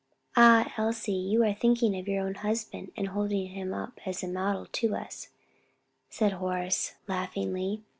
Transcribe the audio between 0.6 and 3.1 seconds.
Elsie, you are thinking of your own husband, and